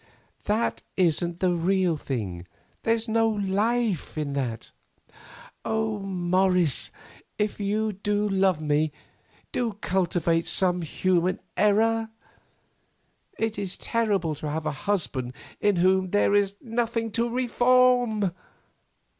[0.45, 2.47] That isn't the real thing,
[2.81, 4.71] there's no life in that.
[5.63, 6.89] Oh, Morris,
[7.37, 8.91] if you love me,
[9.51, 12.09] do cultivate some human error.
[13.37, 18.31] It is terrible to have a husband in whom there is nothing to reform."